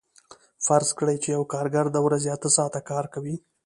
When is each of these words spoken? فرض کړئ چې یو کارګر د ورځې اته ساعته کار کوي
فرض 0.65 0.89
کړئ 0.97 1.17
چې 1.23 1.29
یو 1.35 1.43
کارګر 1.53 1.85
د 1.91 1.97
ورځې 2.05 2.29
اته 2.35 2.49
ساعته 2.57 2.79
کار 2.89 3.05
کوي 3.13 3.35